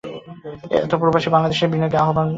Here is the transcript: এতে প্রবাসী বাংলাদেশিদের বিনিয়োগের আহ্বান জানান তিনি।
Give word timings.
এতে 0.77 0.95
প্রবাসী 1.01 1.27
বাংলাদেশিদের 1.29 1.71
বিনিয়োগের 1.71 2.01
আহ্বান 2.01 2.15
জানান 2.15 2.17
তিনি। 2.17 2.29